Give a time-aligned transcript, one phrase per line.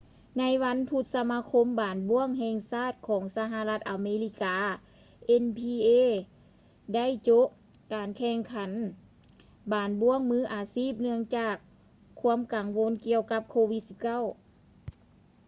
[0.39, 4.57] ໃນວັນພຸດ ສະມາຄົມບານບ້ວງແຫ່ງຊາດຂອງສະຫະລັດອາເມລິກາ
[5.43, 5.85] nba
[6.93, 7.47] ໄດ້ໂຈະ
[7.93, 8.71] ການແຂ່ງຂັນ
[9.71, 11.55] ບານບ້ວງມືອາຊີບ ເນື່ອງຈາກ
[12.21, 13.91] ຄວາມກັງວົນກ່ຽວກັບ covid-19